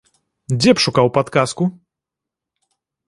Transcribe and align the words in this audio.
Дзе 0.61 0.71
б 0.79 0.83
шукаў 0.85 1.11
падказку? 1.17 1.63